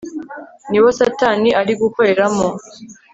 nibo 0.69 0.89
satani 0.99 1.49
ari 1.61 1.73
gukoreramo 1.81 2.47